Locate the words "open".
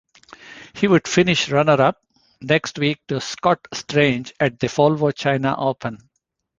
5.55-6.09